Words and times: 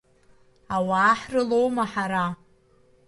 Ауаа 0.75 1.13
ҳрылоума, 1.19 1.85
ҳара? 1.91 2.25